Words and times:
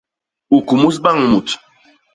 U 0.55 0.57
kumus 0.67 0.97
bañ 1.03 1.19
mut. 1.31 1.47